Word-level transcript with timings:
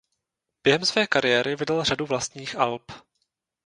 Během 0.63 0.85
své 0.85 1.07
kariéry 1.07 1.55
vydal 1.55 1.83
řadu 1.83 2.05
vlastních 2.05 2.55
alb. 2.55 2.91